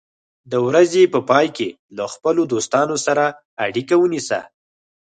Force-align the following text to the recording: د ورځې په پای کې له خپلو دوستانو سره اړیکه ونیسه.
د 0.51 0.53
ورځې 0.67 1.03
په 1.13 1.19
پای 1.29 1.47
کې 1.57 1.69
له 1.97 2.05
خپلو 2.13 2.41
دوستانو 2.53 2.95
سره 3.05 3.25
اړیکه 3.65 3.95
ونیسه. 3.99 4.39